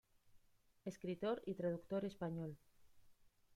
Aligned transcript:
Escritor 0.83 1.43
y 1.45 1.53
traductor 1.53 2.03
español. 2.05 2.57